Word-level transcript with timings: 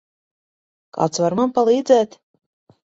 Kāds 0.99 1.23
var 1.25 1.39
man 1.41 1.55
palīdzēt? 1.61 2.21